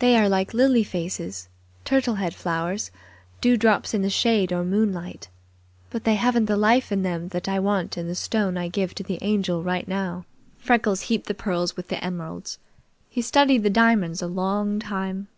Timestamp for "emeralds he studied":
12.04-13.62